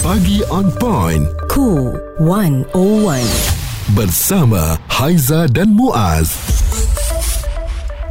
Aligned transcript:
Pagi 0.00 0.40
on 0.48 0.72
point. 0.80 1.28
Cool 1.52 1.92
101. 2.24 2.72
Bersama 3.92 4.80
Haiza 4.88 5.44
dan 5.52 5.76
Muaz. 5.76 6.32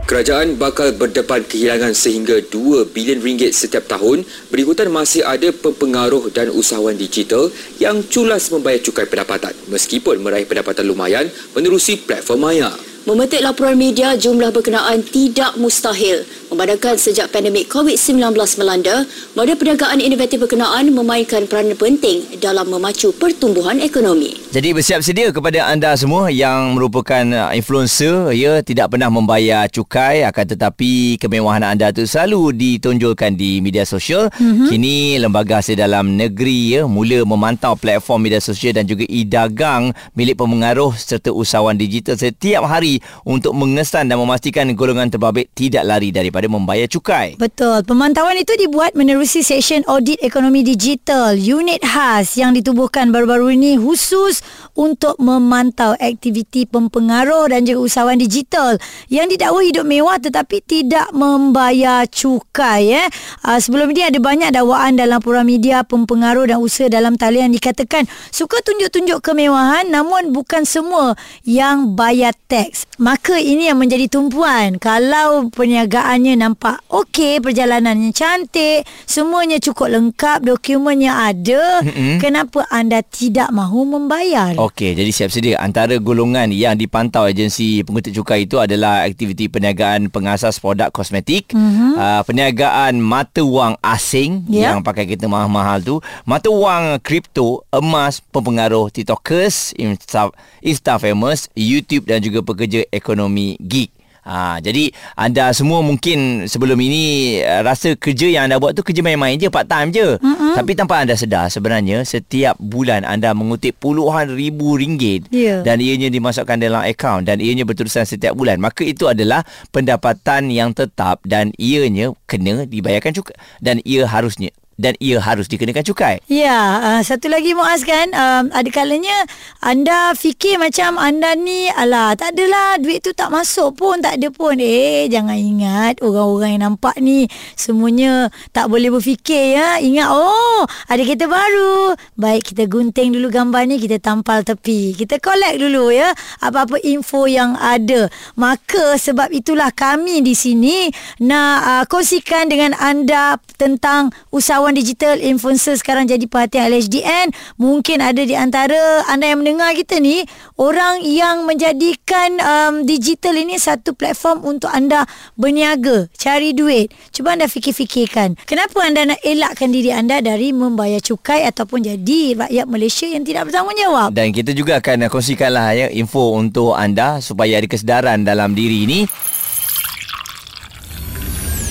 Kerajaan 0.06 0.54
bakal 0.62 0.94
berdepan 0.94 1.42
kehilangan 1.50 1.98
sehingga 1.98 2.46
2 2.46 2.94
bilion 2.94 3.18
ringgit 3.26 3.58
setiap 3.58 3.90
tahun 3.90 4.22
berikutan 4.54 4.94
masih 4.94 5.26
ada 5.26 5.50
pempengaruh 5.50 6.30
dan 6.30 6.54
usahawan 6.54 6.94
digital 6.94 7.50
yang 7.82 8.06
culas 8.06 8.54
membayar 8.54 8.78
cukai 8.86 9.10
pendapatan 9.10 9.58
meskipun 9.74 10.22
meraih 10.22 10.46
pendapatan 10.46 10.86
lumayan 10.86 11.26
menerusi 11.58 11.98
platform 11.98 12.54
maya. 12.54 12.70
Memetik 13.10 13.42
laporan 13.42 13.74
media, 13.74 14.14
jumlah 14.14 14.54
berkenaan 14.54 15.02
tidak 15.02 15.58
mustahil. 15.58 16.22
Memandangkan 16.50 16.98
sejak 16.98 17.30
pandemik 17.30 17.70
COVID-19 17.70 18.34
melanda, 18.58 19.06
model 19.38 19.54
perniagaan 19.54 20.02
inovatif 20.02 20.42
berkenaan 20.42 20.90
memainkan 20.90 21.46
peranan 21.46 21.78
penting 21.78 22.26
dalam 22.42 22.66
memacu 22.74 23.14
pertumbuhan 23.14 23.78
ekonomi. 23.78 24.34
Jadi 24.50 24.74
bersiap 24.74 25.06
sedia 25.06 25.30
kepada 25.30 25.70
anda 25.70 25.94
semua 25.94 26.34
yang 26.34 26.74
merupakan 26.74 27.22
uh, 27.38 27.54
influencer 27.54 28.34
ya 28.34 28.66
tidak 28.66 28.90
pernah 28.90 29.14
membayar 29.14 29.70
cukai 29.70 30.26
akan 30.26 30.46
tetapi 30.58 31.22
kemewahan 31.22 31.62
anda 31.62 31.94
itu 31.94 32.10
selalu 32.10 32.58
ditonjolkan 32.58 33.38
di 33.38 33.62
media 33.62 33.86
sosial. 33.86 34.34
Mm-hmm. 34.42 34.68
Kini 34.74 35.22
lembaga 35.22 35.62
hasil 35.62 35.78
dalam 35.78 36.18
negeri 36.18 36.82
ya 36.82 36.90
mula 36.90 37.30
memantau 37.30 37.78
platform 37.78 38.26
media 38.26 38.42
sosial 38.42 38.74
dan 38.74 38.90
juga 38.90 39.06
e-dagang 39.06 39.94
milik 40.18 40.42
pemengaruh 40.42 40.98
serta 40.98 41.30
usahawan 41.30 41.78
digital 41.78 42.18
setiap 42.18 42.66
hari 42.66 43.06
untuk 43.22 43.54
mengesan 43.54 44.10
dan 44.10 44.18
memastikan 44.18 44.66
golongan 44.74 45.14
terbabit 45.14 45.46
tidak 45.54 45.86
lari 45.86 46.10
daripada 46.10 46.39
membayar 46.48 46.88
cukai. 46.88 47.36
Betul. 47.36 47.84
Pemantauan 47.84 48.40
itu 48.40 48.56
dibuat 48.56 48.96
menerusi 48.96 49.44
session 49.44 49.84
audit 49.92 50.22
ekonomi 50.24 50.64
digital 50.64 51.36
unit 51.36 51.84
khas 51.84 52.40
yang 52.40 52.56
ditubuhkan 52.56 53.12
baru-baru 53.12 53.60
ini 53.60 53.76
khusus 53.76 54.40
untuk 54.80 55.20
memantau 55.20 55.98
aktiviti 56.00 56.64
pempengaruh 56.70 57.52
dan 57.52 57.68
juga 57.68 57.84
usahawan 57.84 58.16
digital 58.16 58.80
yang 59.12 59.28
didakwa 59.28 59.60
hidup 59.60 59.84
mewah 59.84 60.16
tetapi 60.16 60.64
tidak 60.64 61.12
membayar 61.12 62.08
cukai. 62.08 62.96
Eh. 62.96 63.08
Uh, 63.44 63.60
sebelum 63.60 63.92
ini 63.92 64.08
ada 64.08 64.20
banyak 64.22 64.56
dakwaan 64.56 64.96
dalam 64.96 65.20
laporan 65.20 65.42
media 65.50 65.82
pempengaruh 65.82 66.46
dan 66.46 66.62
usaha 66.62 66.86
dalam 66.86 67.18
talian 67.18 67.50
dikatakan 67.50 68.06
suka 68.30 68.62
tunjuk-tunjuk 68.62 69.26
kemewahan 69.26 69.90
namun 69.90 70.30
bukan 70.30 70.62
semua 70.70 71.18
yang 71.42 71.98
bayar 71.98 72.38
teks. 72.46 72.86
Maka 73.02 73.42
ini 73.42 73.72
yang 73.72 73.82
menjadi 73.82 74.06
tumpuan. 74.12 74.78
Kalau 74.78 75.50
perniagaannya 75.50 76.29
nampak 76.36 76.82
okey, 76.92 77.40
perjalanannya 77.40 78.12
cantik, 78.12 78.86
semuanya 79.06 79.58
cukup 79.58 79.94
lengkap, 79.94 80.46
dokumennya 80.46 81.34
ada, 81.34 81.82
mm-hmm. 81.86 82.18
kenapa 82.20 82.66
anda 82.70 83.02
tidak 83.06 83.50
mahu 83.54 83.86
membayar? 83.86 84.54
Okey, 84.58 84.98
jadi 84.98 85.10
siap 85.14 85.32
sedia 85.34 85.56
antara 85.62 85.96
golongan 85.98 86.52
yang 86.54 86.76
dipantau 86.76 87.26
agensi 87.26 87.82
pengutip 87.86 88.14
cukai 88.22 88.50
itu 88.50 88.60
adalah 88.60 89.08
aktiviti 89.08 89.48
perniagaan 89.48 90.12
pengasas 90.12 90.58
produk 90.58 90.90
kosmetik, 90.90 91.54
mm-hmm. 91.54 91.94
uh, 91.96 92.22
perniagaan 92.26 93.00
mata 93.00 93.46
wang 93.46 93.78
asing 93.86 94.44
yeah. 94.50 94.76
yang 94.76 94.84
pakai 94.86 95.08
kereta 95.08 95.30
mahal-mahal 95.30 95.80
tu, 95.82 95.96
mata 96.28 96.50
wang 96.52 96.98
kripto, 97.02 97.64
emas, 97.70 98.20
pempengaruh 98.34 98.92
TikTokers, 98.92 99.78
Insta, 99.78 100.34
Insta 100.66 100.98
famous, 101.00 101.48
YouTube 101.54 102.10
dan 102.10 102.20
juga 102.20 102.42
pekerja 102.42 102.84
ekonomi 102.90 103.56
gig. 103.62 103.99
Ha, 104.30 104.62
jadi 104.62 104.94
anda 105.18 105.50
semua 105.58 105.82
mungkin 105.82 106.46
sebelum 106.46 106.78
ini 106.78 107.38
uh, 107.42 107.66
rasa 107.66 107.98
kerja 107.98 108.30
yang 108.30 108.46
anda 108.46 108.62
buat 108.62 108.78
tu 108.78 108.86
kerja 108.86 109.02
main-main 109.02 109.42
je, 109.42 109.50
part 109.50 109.66
time 109.66 109.90
je. 109.90 110.22
Mm-hmm. 110.22 110.54
Tapi 110.54 110.72
tanpa 110.78 111.02
anda 111.02 111.18
sedar 111.18 111.50
sebenarnya 111.50 112.06
setiap 112.06 112.54
bulan 112.62 113.02
anda 113.10 113.34
mengutip 113.34 113.82
puluhan 113.82 114.30
ribu 114.30 114.78
ringgit 114.78 115.26
yeah. 115.34 115.66
dan 115.66 115.82
ianya 115.82 116.14
dimasukkan 116.14 116.62
dalam 116.62 116.86
akaun 116.86 117.26
dan 117.26 117.42
ianya 117.42 117.66
berterusan 117.66 118.06
setiap 118.06 118.38
bulan. 118.38 118.62
Maka 118.62 118.86
itu 118.86 119.10
adalah 119.10 119.42
pendapatan 119.74 120.54
yang 120.54 120.78
tetap 120.78 121.26
dan 121.26 121.50
ianya 121.58 122.14
kena 122.30 122.70
dibayarkan 122.70 123.18
juga 123.18 123.34
dan 123.58 123.82
ia 123.82 124.06
harusnya 124.06 124.54
dan 124.80 124.96
ia 125.04 125.20
harus 125.20 125.52
dikenakan 125.52 125.84
cukai. 125.84 126.24
Ya, 126.32 126.80
uh, 126.80 127.02
satu 127.04 127.28
lagi 127.28 127.52
Muaz 127.52 127.84
kan, 127.84 128.16
um, 128.16 128.48
ada 128.56 128.70
kalanya 128.72 129.28
anda 129.60 130.16
fikir 130.16 130.56
macam 130.56 130.96
anda 130.96 131.36
ni 131.36 131.68
alah 131.68 132.16
tak 132.16 132.40
adalah 132.40 132.80
duit 132.80 133.04
tu 133.04 133.12
tak 133.12 133.28
masuk 133.28 133.76
pun, 133.76 134.00
tak 134.00 134.16
ada 134.16 134.32
pun. 134.32 134.56
Eh, 134.56 135.12
jangan 135.12 135.36
ingat 135.36 136.00
orang-orang 136.00 136.56
yang 136.56 136.64
nampak 136.72 136.96
ni 137.04 137.28
semuanya 137.60 138.32
tak 138.56 138.72
boleh 138.72 138.88
berfikir 138.88 139.60
ya. 139.60 139.84
Ingat 139.84 140.08
oh, 140.16 140.64
ada 140.88 141.02
kereta 141.04 141.28
baru. 141.28 142.00
Baik 142.16 142.56
kita 142.56 142.72
gunting 142.72 143.12
dulu 143.12 143.28
gambar 143.28 143.68
ni, 143.68 143.84
kita 143.84 144.00
tampal 144.00 144.48
tepi. 144.48 144.96
Kita 144.96 145.20
collect 145.20 145.60
dulu 145.60 145.92
ya 145.92 146.16
apa-apa 146.40 146.80
info 146.88 147.28
yang 147.28 147.60
ada. 147.60 148.08
Maka 148.40 148.96
sebab 148.96 149.28
itulah 149.36 149.76
kami 149.76 150.24
di 150.24 150.32
sini 150.32 150.88
nak 151.20 151.58
uh, 151.68 151.84
kongsikan 151.90 152.48
dengan 152.48 152.72
anda 152.80 153.36
tentang 153.60 154.16
usahawan 154.32 154.69
Pengetahuan 154.70 154.86
digital 154.86 155.18
influencer 155.18 155.74
sekarang 155.82 156.06
jadi 156.06 156.30
perhatian 156.30 156.70
LHDN. 156.70 157.34
Mungkin 157.58 158.06
ada 158.06 158.22
di 158.22 158.38
antara 158.38 159.02
anda 159.10 159.26
yang 159.26 159.42
mendengar 159.42 159.74
kita 159.74 159.98
ni 159.98 160.22
orang 160.62 161.02
yang 161.02 161.50
menjadikan 161.50 162.38
um, 162.38 162.86
digital 162.86 163.34
ini 163.34 163.58
satu 163.58 163.98
platform 163.98 164.46
untuk 164.46 164.70
anda 164.70 165.10
berniaga, 165.34 166.06
cari 166.14 166.54
duit. 166.54 166.94
Cuba 167.10 167.34
anda 167.34 167.50
fikir-fikirkan. 167.50 168.38
Kenapa 168.46 168.86
anda 168.86 169.10
nak 169.10 169.18
elakkan 169.26 169.74
diri 169.74 169.90
anda 169.90 170.22
dari 170.22 170.54
membayar 170.54 171.02
cukai 171.02 171.50
ataupun 171.50 171.90
jadi 171.90 172.46
rakyat 172.46 172.66
Malaysia 172.70 173.10
yang 173.10 173.26
tidak 173.26 173.50
bertanggungjawab? 173.50 174.14
Dan 174.14 174.30
kita 174.30 174.54
juga 174.54 174.78
akan 174.78 175.10
kongsikanlah 175.10 175.68
ya 175.74 175.88
info 175.90 176.38
untuk 176.38 176.78
anda 176.78 177.18
supaya 177.26 177.58
ada 177.58 177.66
kesedaran 177.66 178.22
dalam 178.22 178.54
diri 178.54 178.86
ini. 178.86 179.02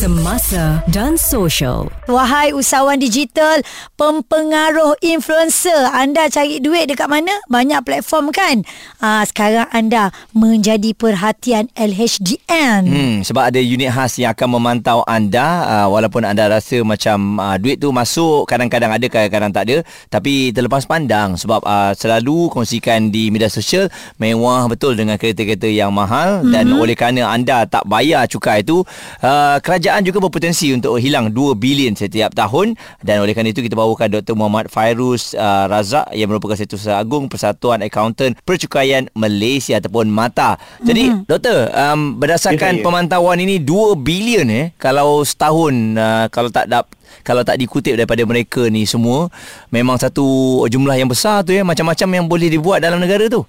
semasa 0.00 0.80
dan 0.88 1.20
sosial. 1.20 1.92
Wahai 2.08 2.56
usahawan 2.56 2.96
digital, 2.96 3.60
pempengaruh 4.00 4.96
influencer, 5.04 5.76
anda 5.92 6.24
cari 6.32 6.56
duit 6.56 6.88
dekat 6.88 7.04
mana? 7.04 7.36
Banyak 7.52 7.84
platform 7.84 8.32
kan? 8.32 8.64
Ah, 8.96 9.20
sekarang 9.28 9.68
anda 9.68 10.08
menjadi 10.32 10.96
perhatian 10.96 11.68
LHDN. 11.76 12.88
Hmm, 12.88 13.16
sebab 13.20 13.52
ada 13.52 13.60
unit 13.60 13.92
khas 13.92 14.16
yang 14.16 14.32
akan 14.32 14.48
memantau 14.56 15.04
anda 15.04 15.68
uh, 15.68 15.86
walaupun 15.92 16.24
anda 16.24 16.48
rasa 16.48 16.80
macam 16.80 17.36
uh, 17.36 17.60
duit 17.60 17.76
tu 17.76 17.92
masuk 17.92 18.48
kadang-kadang 18.48 18.96
ada 18.96 19.04
kadang-kadang 19.04 19.52
tak 19.52 19.64
ada 19.68 19.76
tapi 20.08 20.48
terlepas 20.48 20.88
pandang 20.88 21.36
sebab 21.36 21.60
uh, 21.60 21.92
selalu 21.92 22.48
kongsikan 22.48 23.12
di 23.12 23.28
media 23.28 23.52
sosial 23.52 23.92
mewah 24.16 24.64
betul 24.64 24.96
dengan 24.96 25.20
kereta-kereta 25.20 25.68
yang 25.68 25.92
mahal 25.92 26.40
mm-hmm. 26.40 26.52
dan 26.56 26.64
oleh 26.72 26.96
kerana 26.96 27.28
anda 27.28 27.68
tak 27.68 27.84
bayar 27.84 28.24
cukai 28.24 28.64
itu 28.64 28.80
uh, 29.20 29.60
kerajaan 29.60 29.89
kerajaan 29.90 30.06
juga 30.06 30.22
berpotensi 30.22 30.70
untuk 30.70 31.02
hilang 31.02 31.34
2 31.34 31.58
bilion 31.58 31.98
setiap 31.98 32.30
tahun 32.30 32.78
dan 33.02 33.26
oleh 33.26 33.34
kerana 33.34 33.50
itu 33.50 33.58
kita 33.58 33.74
bawakan 33.74 34.22
Dr. 34.22 34.38
Muhammad 34.38 34.70
Fairuz 34.70 35.34
uh, 35.34 35.66
Razak 35.66 36.14
yang 36.14 36.30
merupakan 36.30 36.54
Setiausaha 36.54 36.94
Agung 36.94 37.26
Persatuan 37.26 37.82
Akaunten 37.82 38.38
Percukaian 38.46 39.10
Malaysia 39.18 39.82
ataupun 39.82 40.06
MATA. 40.06 40.62
Jadi 40.86 41.10
mm-hmm. 41.10 41.26
doktor 41.26 41.74
um, 41.74 42.22
berdasarkan 42.22 42.78
yeah, 42.78 42.78
yeah. 42.78 42.86
pemantauan 42.86 43.42
ini 43.42 43.58
2 43.58 43.98
bilion 43.98 44.46
eh 44.46 44.70
kalau 44.78 45.26
setahun 45.26 45.74
uh, 45.98 46.30
kalau 46.30 46.54
tak 46.54 46.70
dap 46.70 46.86
kalau 47.26 47.42
tak 47.42 47.58
dikutip 47.58 47.98
daripada 47.98 48.22
mereka 48.22 48.70
ni 48.70 48.86
semua 48.86 49.26
memang 49.74 49.98
satu 49.98 50.22
jumlah 50.70 50.94
yang 50.94 51.10
besar 51.10 51.42
tu 51.42 51.50
ya 51.50 51.66
macam-macam 51.66 52.08
yang 52.14 52.26
boleh 52.30 52.46
dibuat 52.46 52.78
dalam 52.78 53.02
negara 53.02 53.26
tu. 53.26 53.42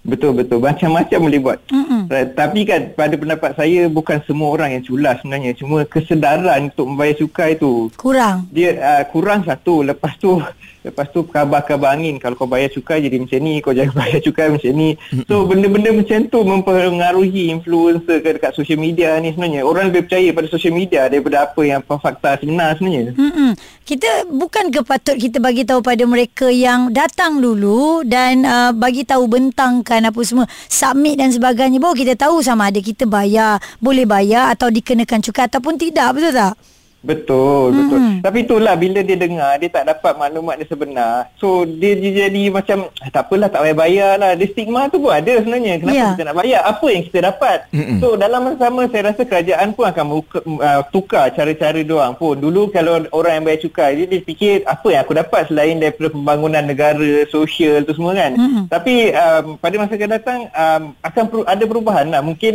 Betul 0.00 0.32
betul 0.32 0.64
macam-macam 0.64 1.18
boleh 1.20 1.40
buat. 1.44 1.58
Mm-hmm. 1.68 2.02
Tapi 2.32 2.60
kan 2.64 2.80
pada 2.96 3.14
pendapat 3.20 3.52
saya 3.52 3.84
bukan 3.92 4.24
semua 4.24 4.48
orang 4.48 4.80
yang 4.80 4.84
culas 4.88 5.20
sebenarnya. 5.20 5.52
Cuma 5.52 5.84
kesedaran 5.84 6.72
untuk 6.72 6.88
membayar 6.88 7.20
cukai 7.20 7.60
tu 7.60 7.92
kurang. 8.00 8.48
Dia 8.48 8.80
uh, 8.80 9.02
kurang 9.12 9.44
satu. 9.44 9.84
Lepas 9.84 10.16
tu 10.16 10.40
Lepas 10.80 11.12
tu 11.12 11.28
khabar-khabar 11.28 11.92
angin 11.92 12.16
Kalau 12.16 12.32
kau 12.40 12.48
bayar 12.48 12.72
cukai 12.72 13.04
jadi 13.04 13.20
macam 13.20 13.40
ni 13.44 13.60
Kau 13.60 13.76
jangan 13.76 13.92
bayar 14.00 14.20
cukai 14.24 14.48
macam 14.48 14.72
ni 14.72 14.96
So 15.28 15.44
benda-benda 15.44 15.92
macam 15.92 16.18
tu 16.32 16.40
Mempengaruhi 16.40 17.52
influencer 17.52 18.24
ke 18.24 18.40
dekat 18.40 18.56
social 18.56 18.80
media 18.80 19.20
ni 19.20 19.36
sebenarnya 19.36 19.60
Orang 19.60 19.92
lebih 19.92 20.08
percaya 20.08 20.32
pada 20.32 20.48
social 20.48 20.72
media 20.72 21.12
Daripada 21.12 21.44
apa 21.44 21.60
yang 21.68 21.84
fakta 21.84 22.40
sebenar 22.40 22.80
sebenarnya 22.80 23.12
Mm-mm. 23.12 23.52
Kita 23.84 24.24
bukan 24.32 24.72
ke 24.72 24.80
patut 24.80 25.16
kita 25.20 25.36
bagi 25.36 25.68
tahu 25.68 25.84
pada 25.84 26.04
mereka 26.08 26.48
yang 26.48 26.88
datang 26.88 27.44
dulu 27.44 28.00
Dan 28.00 28.48
uh, 28.48 28.72
bagi 28.72 29.04
tahu 29.04 29.28
bentangkan 29.90 30.14
apa 30.14 30.20
semua 30.22 30.46
Submit 30.70 31.18
dan 31.18 31.34
sebagainya 31.34 31.82
Baru 31.82 31.98
kita 31.98 32.14
tahu 32.14 32.38
sama 32.46 32.70
ada 32.70 32.78
kita 32.78 33.10
bayar 33.10 33.58
Boleh 33.82 34.06
bayar 34.06 34.54
atau 34.54 34.70
dikenakan 34.70 35.18
cukai 35.26 35.50
Ataupun 35.50 35.74
tidak 35.74 36.14
betul 36.14 36.30
tak? 36.30 36.54
Betul, 37.00 37.72
betul. 37.72 38.00
Tapi 38.20 38.38
itulah 38.44 38.76
bila 38.76 39.00
dia 39.00 39.16
dengar 39.16 39.56
dia 39.56 39.72
tak 39.72 39.88
dapat 39.88 40.20
maklumat 40.20 40.60
dia 40.60 40.68
sebenar. 40.68 41.32
So 41.40 41.64
dia, 41.64 41.96
dia 41.96 42.28
jadi 42.28 42.52
macam 42.52 42.92
ah, 43.00 43.08
tak 43.08 43.24
apalah 43.24 43.48
tak 43.48 43.64
payah 43.64 43.76
bayar 43.76 44.12
lah. 44.20 44.36
Dia 44.36 44.46
stigma 44.52 44.84
tu 44.92 45.00
pun 45.00 45.08
ada 45.08 45.32
sebenarnya. 45.40 45.80
Kenapa 45.80 45.96
Ya. 45.96 46.12
kita 46.12 46.24
nak 46.28 46.36
bayar? 46.36 46.60
Apa 46.68 46.86
yang 46.92 47.02
kita 47.08 47.18
dapat? 47.32 47.58
Mm-mm. 47.72 47.98
So 48.04 48.20
dalam 48.20 48.40
masa 48.44 48.56
sama 48.60 48.82
saya 48.92 49.02
rasa 49.08 49.22
kerajaan 49.24 49.68
pun 49.72 49.84
akan 49.88 50.04
muka, 50.12 50.38
uh, 50.44 50.80
tukar 50.92 51.32
cara-cara 51.32 51.80
dia 51.80 51.94
orang 51.96 52.14
pun. 52.20 52.36
Dulu 52.36 52.68
kalau 52.68 53.00
orang 53.16 53.32
yang 53.40 53.44
bayar 53.48 53.60
cukai 53.64 53.90
dia, 53.96 54.04
dia 54.04 54.20
fikir 54.20 54.68
apa 54.68 54.86
yang 54.92 55.00
aku 55.00 55.14
dapat 55.16 55.40
selain 55.48 55.80
daripada 55.80 56.12
pembangunan 56.12 56.64
negara, 56.68 57.24
sosial 57.32 57.80
tu 57.88 57.96
semua 57.96 58.12
kan. 58.12 58.36
Mm-mm. 58.36 58.68
Tapi 58.68 59.16
um, 59.16 59.56
pada 59.56 59.74
masa 59.80 59.96
akan 59.96 60.10
datang 60.20 60.40
um, 60.52 60.82
akan 61.00 61.24
per, 61.32 61.38
ada 61.48 61.64
perubahan 61.64 62.06
lah. 62.12 62.20
Mungkin 62.20 62.52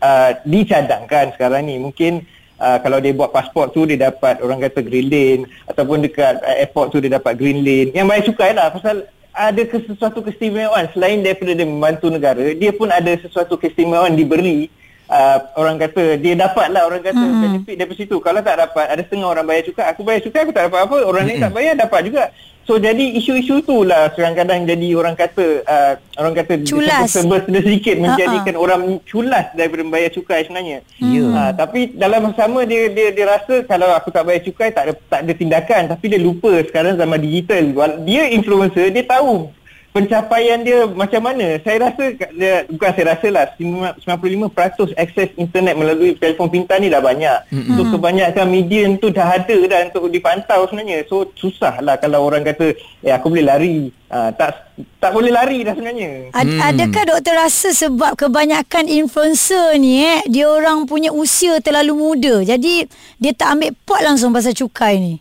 uh, 0.00 0.30
dicadangkan 0.48 1.36
sekarang 1.36 1.68
ni. 1.68 1.76
Mungkin 1.76 2.24
Uh, 2.62 2.78
kalau 2.78 3.02
dia 3.02 3.10
buat 3.10 3.34
pasport 3.34 3.74
tu 3.74 3.82
dia 3.90 3.98
dapat 4.06 4.38
orang 4.38 4.62
kata 4.62 4.86
green 4.86 5.10
lane 5.10 5.42
ataupun 5.66 5.98
dekat 5.98 6.38
uh, 6.46 6.62
airport 6.62 6.94
tu 6.94 7.02
dia 7.02 7.18
dapat 7.18 7.34
green 7.34 7.66
lane. 7.66 7.90
Yang 7.90 8.06
bayar 8.06 8.22
cukai 8.30 8.50
lah 8.54 8.70
pasal 8.70 8.96
ada 9.34 9.62
sesuatu 9.66 10.22
keistimewaan. 10.22 10.86
Selain 10.94 11.18
daripada 11.26 11.58
dia 11.58 11.66
membantu 11.66 12.06
negara 12.06 12.54
dia 12.54 12.70
pun 12.70 12.86
ada 12.86 13.18
sesuatu 13.18 13.58
keistimewaan 13.58 14.14
diberi 14.14 14.70
uh, 15.10 15.42
orang 15.58 15.74
kata. 15.74 16.22
Dia 16.22 16.38
dapat 16.38 16.70
lah 16.70 16.86
orang 16.86 17.02
kata 17.02 17.18
Mm-mm. 17.18 17.42
benefit 17.42 17.74
daripada 17.82 17.98
situ. 17.98 18.16
Kalau 18.22 18.40
tak 18.46 18.54
dapat 18.54 18.86
ada 18.94 19.02
setengah 19.02 19.28
orang 19.34 19.46
bayar 19.50 19.62
cukai 19.66 19.86
aku 19.90 20.00
bayar 20.06 20.20
cukai 20.22 20.40
aku 20.46 20.52
tak 20.54 20.64
dapat 20.70 20.80
apa. 20.86 20.96
Orang 21.02 21.22
lain 21.26 21.42
tak 21.42 21.52
bayar 21.58 21.74
dapat 21.74 22.00
juga 22.06 22.22
so 22.66 22.78
jadi 22.78 23.18
isu-isu 23.18 23.62
tu 23.62 23.82
lah 23.82 24.12
kadang-kadang 24.14 24.64
jadi 24.66 24.88
orang 24.94 25.14
kata 25.18 25.64
uh, 25.66 25.92
orang 26.18 26.34
kata 26.38 26.52
Culas. 26.62 27.10
serba 27.10 27.42
sedikit 27.44 27.96
menjadikan 27.98 28.54
orang 28.54 29.00
culas 29.08 29.46
daripada 29.56 29.82
membayar 29.82 30.10
cukai 30.12 30.44
sebenarnya. 30.46 30.78
Ya. 31.00 31.24
Ha, 31.32 31.42
tapi 31.56 31.94
dalam 31.96 32.28
masa 32.28 32.46
sama 32.46 32.62
dia 32.68 32.90
dia 32.92 33.10
dia 33.10 33.26
rasa 33.26 33.64
kalau 33.64 33.90
aku 33.94 34.12
tak 34.12 34.24
bayar 34.28 34.42
cukai 34.44 34.68
tak 34.70 34.82
ada 34.88 34.92
tak 35.08 35.20
ada 35.24 35.32
tindakan. 35.32 35.82
Tapi 35.90 36.04
dia 36.10 36.20
lupa 36.20 36.52
sekarang 36.66 36.98
zaman 36.98 37.18
digital. 37.20 37.62
Dia 38.04 38.28
influencer 38.30 38.92
dia 38.92 39.04
tahu 39.06 39.50
pencapaian 39.92 40.64
dia 40.64 40.88
macam 40.88 41.20
mana 41.20 41.60
saya 41.60 41.88
rasa 41.88 42.16
dia, 42.32 42.64
bukan 42.64 42.90
saya 42.96 43.06
rasa 43.12 43.26
lah 43.28 43.44
95% 43.60 44.96
akses 44.96 45.28
internet 45.36 45.76
melalui 45.76 46.16
telefon 46.16 46.48
pintar 46.48 46.80
ni 46.80 46.88
dah 46.88 47.04
banyak 47.04 47.44
Mm-mm. 47.52 47.76
so 47.76 47.84
kebanyakan 47.92 48.46
media 48.48 48.88
tu 48.96 49.12
dah 49.12 49.36
ada 49.36 49.56
dah 49.68 49.80
untuk 49.92 50.08
dipantau 50.08 50.64
sebenarnya 50.68 51.04
so 51.04 51.28
susah 51.36 51.84
lah 51.84 52.00
kalau 52.00 52.24
orang 52.24 52.40
kata 52.40 52.72
eh 53.04 53.12
aku 53.12 53.28
boleh 53.28 53.44
lari 53.44 53.76
ha, 54.08 54.32
tak 54.32 54.72
tak 54.96 55.12
boleh 55.12 55.28
lari 55.28 55.60
dah 55.60 55.76
sebenarnya 55.76 56.32
Ad, 56.32 56.52
Hmm. 56.52 56.60
Adakah 56.60 57.04
doktor 57.16 57.34
rasa 57.38 57.72
sebab 57.72 58.12
kebanyakan 58.12 58.84
influencer 58.84 59.76
ni 59.80 60.04
eh 60.04 60.20
dia 60.28 60.48
orang 60.48 60.84
punya 60.84 61.08
usia 61.08 61.60
terlalu 61.64 61.96
muda. 61.96 62.34
Jadi 62.44 62.84
dia 63.16 63.32
tak 63.32 63.56
ambil 63.56 63.72
pot 63.88 64.00
langsung 64.04 64.36
pasal 64.36 64.52
cukai 64.52 65.00
ni. 65.00 65.14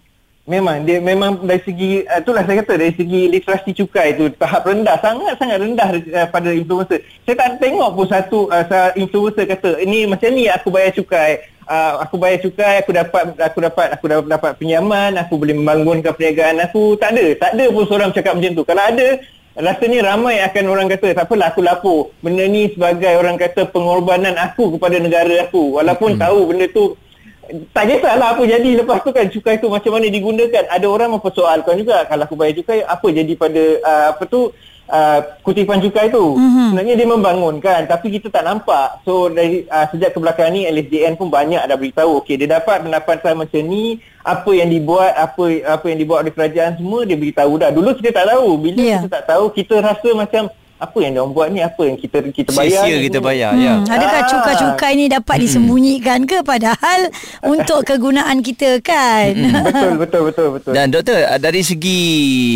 Memang 0.49 0.89
dia 0.89 0.97
memang 0.97 1.37
dari 1.45 1.61
segi 1.61 2.01
uh, 2.01 2.17
itulah 2.17 2.41
saya 2.41 2.65
kata 2.65 2.73
dari 2.73 2.93
segi 2.97 3.29
literasi 3.29 3.77
cukai 3.77 4.17
tu 4.17 4.25
tahap 4.41 4.65
rendah 4.65 4.97
sangat 4.97 5.37
sangat 5.37 5.61
rendah 5.61 5.89
uh, 6.17 6.27
pada 6.33 6.49
influencer. 6.49 7.05
Saya 7.29 7.35
tak 7.37 7.61
tengok 7.61 7.93
pun 7.93 8.07
satu 8.09 8.49
uh, 8.49 8.89
influencer 8.97 9.45
kata 9.45 9.77
ini 9.85 10.09
macam 10.09 10.33
ni 10.33 10.49
aku 10.49 10.73
bayar 10.73 10.97
cukai. 10.97 11.45
Uh, 11.69 12.01
aku 12.01 12.17
bayar 12.17 12.41
cukai 12.41 12.81
aku 12.81 12.89
dapat 12.89 13.37
aku 13.37 13.57
dapat 13.61 13.87
aku 13.93 14.05
dapat, 14.09 14.27
dapat 14.33 14.51
pinjaman 14.57 15.13
aku 15.21 15.37
boleh 15.37 15.53
membangunkan 15.53 16.09
perniagaan 16.17 16.57
aku. 16.65 16.97
Tak 16.97 17.13
ada 17.13 17.25
tak 17.37 17.51
ada 17.53 17.65
pun 17.69 17.85
seorang 17.85 18.09
cakap 18.09 18.33
macam 18.33 18.51
tu. 18.57 18.63
Kalau 18.65 18.81
ada 18.81 19.07
rasanya 19.61 19.99
ramai 20.09 20.41
akan 20.41 20.65
orang 20.73 20.89
kata 20.89 21.21
tak 21.21 21.29
apalah 21.29 21.53
aku 21.53 21.61
lapor. 21.61 22.09
Benda 22.25 22.49
ni 22.49 22.73
sebagai 22.73 23.13
orang 23.13 23.37
kata 23.37 23.69
pengorbanan 23.69 24.33
aku 24.41 24.73
kepada 24.73 24.97
negara 24.97 25.45
aku. 25.45 25.77
Walaupun 25.77 26.17
tahu 26.17 26.49
benda 26.49 26.65
tu 26.73 26.97
tak 27.73 27.83
kisahlah 27.87 28.37
apa 28.37 28.43
jadi. 28.43 28.69
Lepas 28.79 29.01
tu 29.01 29.11
kan 29.11 29.25
cukai 29.27 29.57
tu 29.57 29.67
macam 29.67 29.91
mana 29.93 30.07
digunakan. 30.07 30.63
Ada 30.67 30.85
orang 30.85 31.17
mempersoalkan 31.17 31.75
juga. 31.75 32.05
Kalau 32.05 32.23
aku 32.23 32.35
bayar 32.35 32.55
cukai 32.55 32.79
apa 32.81 33.07
jadi 33.07 33.33
pada 33.35 33.63
uh, 33.81 34.05
apa 34.13 34.23
tu 34.25 34.53
uh, 34.87 35.19
kutipan 35.41 35.81
cukai 35.81 36.07
tu? 36.07 36.37
Mhm. 36.37 36.71
sebenarnya 36.71 36.95
dia 36.95 37.07
membangunkan 37.09 37.81
tapi 37.85 38.07
kita 38.11 38.29
tak 38.29 38.45
nampak. 38.45 39.01
So 39.03 39.27
dari 39.27 39.65
uh, 39.67 39.85
sejak 39.89 40.13
kebelakangan 40.13 40.53
ni 40.53 40.61
LSDN 40.65 41.17
pun 41.17 41.27
banyak 41.27 41.59
dah 41.61 41.75
beritahu 41.75 42.21
okey 42.21 42.39
dia 42.39 42.55
dapat 42.55 42.85
pendapatan 42.85 43.33
macam 43.35 43.61
ni. 43.63 43.99
Apa 44.21 44.53
yang 44.53 44.69
dibuat 44.69 45.17
apa 45.17 45.43
apa 45.65 45.85
yang 45.89 45.97
dibuat 45.97 46.21
oleh 46.21 46.31
kerajaan 46.31 46.77
semua 46.77 47.03
dia 47.03 47.17
beritahu 47.17 47.57
dah. 47.57 47.73
Dulu 47.73 47.97
kita 47.97 48.13
tak 48.13 48.29
tahu. 48.29 48.47
Bila 48.55 48.79
Ya. 48.79 48.97
kita 49.01 49.09
tak 49.09 49.25
tahu 49.33 49.49
kita 49.49 49.75
rasa 49.81 50.09
macam 50.13 50.43
apa 50.81 50.97
yang 50.97 51.11
dia 51.13 51.21
orang 51.21 51.31
buat 51.31 51.47
ni 51.47 51.61
apa 51.61 51.81
yang 51.83 51.93
kita 51.93 52.17
kita 52.27 52.49
bayar 52.51 52.81
Sia-sia 52.81 52.95
ni 52.95 53.05
kita 53.05 53.13
semua. 53.15 53.29
bayar 53.29 53.51
ya. 53.53 53.73
Hmm, 53.77 53.85
adakah 53.87 54.17
Ah. 54.17 54.27
cukai-cukai 54.27 54.91
ni 54.95 55.05
dapat 55.07 55.37
disembunyikan 55.39 56.19
ke 56.25 56.41
padahal 56.41 57.01
untuk 57.43 57.85
kegunaan 57.85 58.41
kita 58.41 58.81
kan? 58.81 59.29
betul 59.69 59.93
betul 59.95 60.21
betul 60.25 60.47
betul 60.51 60.71
Dan 60.71 60.89
doktor 60.89 61.21
uh, 61.21 61.37
dari 61.37 61.61
segi 61.61 62.01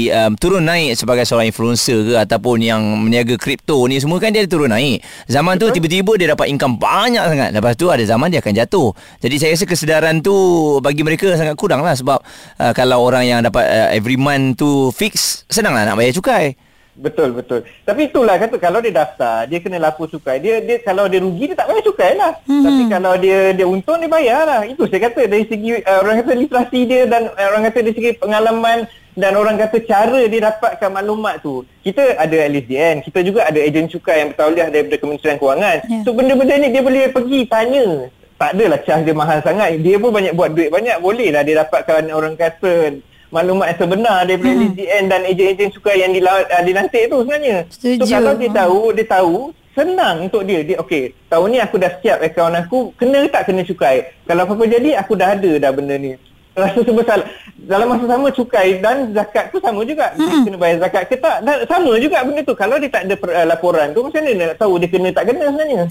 um, 0.10 0.33
turun 0.33 0.66
naik 0.66 0.98
sebagai 0.98 1.22
seorang 1.24 1.48
influencer 1.48 2.01
ke 2.01 2.13
ataupun 2.18 2.57
yang 2.60 2.81
meniaga 2.98 3.38
kripto 3.38 3.86
ni 3.86 3.98
semua 3.98 4.18
kan 4.18 4.33
dia 4.33 4.42
turun 4.44 4.68
naik. 4.68 5.06
Zaman 5.25 5.56
tu 5.56 5.69
tiba-tiba 5.69 6.18
dia 6.18 6.27
dapat 6.27 6.50
income 6.50 6.75
banyak 6.75 7.22
sangat. 7.22 7.50
Lepas 7.51 7.77
tu 7.77 7.88
ada 7.88 8.01
zaman 8.01 8.27
dia 8.27 8.42
akan 8.42 8.54
jatuh. 8.56 8.89
Jadi 9.22 9.36
saya 9.38 9.54
rasa 9.54 9.66
kesedaran 9.66 10.16
tu 10.19 10.33
bagi 10.80 11.06
mereka 11.06 11.30
sangat 11.31 11.54
kurang 11.54 11.80
lah 11.80 11.94
sebab 11.94 12.18
uh, 12.57 12.74
kalau 12.74 13.06
orang 13.06 13.22
yang 13.24 13.39
dapat 13.39 13.62
uh, 13.62 13.89
every 13.94 14.18
month 14.18 14.57
tu 14.57 14.89
fix 14.89 15.45
senanglah 15.45 15.86
nak 15.86 15.94
bayar 15.94 16.10
cukai. 16.12 16.57
Betul 16.95 17.36
betul. 17.36 17.68
Tapi 17.83 18.07
itulah 18.07 18.39
kata 18.39 18.56
kalau 18.56 18.80
dia 18.80 18.95
daftar, 18.95 19.44
dia 19.51 19.59
kena 19.59 19.83
lapor 19.83 20.07
cukai. 20.07 20.39
Dia 20.39 20.63
dia 20.63 20.80
kalau 20.80 21.12
dia 21.12 21.19
rugi 21.19 21.51
dia 21.51 21.57
tak 21.59 21.68
bayar 21.68 21.83
cukai 21.83 22.15
lah. 22.15 22.31
Hmm. 22.47 22.63
Tapi 22.63 22.83
kalau 22.88 23.13
dia 23.19 23.39
dia 23.51 23.68
untung 23.68 24.00
dia 24.00 24.07
bayar 24.07 24.42
lah. 24.47 24.62
Itu 24.63 24.88
saya 24.88 25.12
kata 25.12 25.27
dari 25.27 25.44
segi 25.44 25.83
uh, 25.83 26.00
orang 26.00 26.24
kata 26.24 26.31
literasi 26.39 26.80
dia 26.88 27.03
dan 27.03 27.27
uh, 27.36 27.47
orang 27.51 27.68
kata 27.68 27.77
dari 27.83 27.95
segi 28.00 28.12
pengalaman 28.15 28.88
dan 29.19 29.31
orang 29.36 29.59
kata 29.59 29.77
cara 29.83 30.21
dia 30.24 30.39
dapatkan 30.47 30.89
maklumat 30.92 31.44
tu. 31.44 31.68
Kita 31.83 32.15
ada 32.15 32.36
LSDN, 32.47 33.03
kita 33.03 33.19
juga 33.27 33.44
ada 33.44 33.59
ejen 33.59 33.91
cukai 33.91 34.24
yang 34.24 34.31
bertauliah 34.31 34.68
daripada 34.71 34.95
Kementerian 34.95 35.38
Kewangan. 35.39 35.77
Ya. 35.91 36.00
So 36.07 36.15
benda-benda 36.15 36.56
ni 36.63 36.68
dia 36.71 36.83
boleh 36.83 37.12
pergi 37.12 37.39
tanya. 37.44 38.07
Tak 38.36 38.51
adalah 38.56 38.80
charge 38.83 39.03
dia 39.07 39.15
mahal 39.15 39.39
sangat. 39.44 39.80
Dia 39.83 39.95
pun 40.00 40.12
banyak 40.15 40.31
buat 40.36 40.51
duit 40.56 40.71
banyak. 40.71 41.00
Boleh 41.03 41.27
lah 41.36 41.44
dia 41.44 41.59
dapatkan 41.59 42.07
orang 42.12 42.39
kata 42.39 43.03
maklumat 43.36 43.76
yang 43.76 43.80
sebenar 43.84 44.18
daripada 44.24 44.52
hmm. 44.56 44.62
LSDN 44.64 45.04
dan 45.12 45.22
ejen-ejen 45.28 45.70
cukai 45.76 45.96
yang 46.00 46.12
dilaut, 46.16 46.48
uh, 46.48 46.64
dilantik 46.64 47.04
tu 47.12 47.18
sebenarnya. 47.20 47.58
Setuju. 47.68 48.00
So 48.00 48.06
kalau 48.08 48.34
dia 48.40 48.48
Hmm. 48.48 48.60
tahu, 48.64 48.80
dia 48.96 49.06
tahu 49.12 49.36
senang 49.76 50.16
untuk 50.32 50.42
dia. 50.48 50.60
Dia 50.64 50.76
okey, 50.80 51.04
tahun 51.28 51.48
ni 51.52 51.60
aku 51.60 51.76
dah 51.76 51.92
siap 52.00 52.24
akaun 52.24 52.56
aku, 52.56 52.80
kena 52.96 53.28
tak 53.28 53.52
kena 53.52 53.62
cukai. 53.68 54.08
Kalau 54.24 54.42
apa-apa 54.48 54.64
jadi 54.72 54.90
aku 54.96 55.14
dah 55.20 55.36
ada 55.36 55.52
dah 55.60 55.72
benda 55.76 56.00
ni. 56.00 56.16
Rasa 56.56 56.80
serba 56.88 57.04
salah. 57.04 57.28
Dalam 57.68 57.88
masa 57.92 58.08
sama 58.08 58.28
cukai 58.32 58.80
dan 58.80 59.12
zakat 59.12 59.52
tu 59.52 59.60
sama 59.60 59.84
juga. 59.84 60.16
Dia 60.16 60.40
kena 60.48 60.56
bayar 60.56 60.78
zakat 60.88 61.04
ke 61.12 61.20
tak? 61.20 61.44
Dan 61.44 61.68
sama 61.68 61.92
juga 62.00 62.24
benda 62.24 62.42
tu. 62.48 62.56
Kalau 62.56 62.80
dia 62.80 62.88
tak 62.88 63.04
ada 63.12 63.16
per, 63.20 63.30
uh, 63.36 63.44
laporan 63.44 63.92
tu 63.92 64.00
macam 64.08 64.24
mana 64.24 64.32
nak 64.40 64.56
tahu 64.56 64.80
dia 64.80 64.88
kena 64.88 65.12
tak 65.12 65.28
kena 65.28 65.52
sebenarnya? 65.52 65.84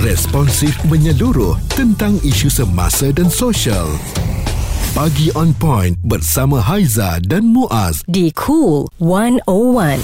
Responsif 0.00 0.80
menyeluruh 0.88 1.60
tentang 1.76 2.16
isu 2.24 2.48
semasa 2.48 3.12
dan 3.12 3.28
sosial. 3.28 3.84
Pagi 4.96 5.28
on 5.36 5.52
point 5.52 5.92
bersama 6.00 6.56
Haiza 6.56 7.20
dan 7.20 7.52
Muaz. 7.52 8.00
di 8.08 8.32
Cool 8.32 8.88
101. 8.96 10.00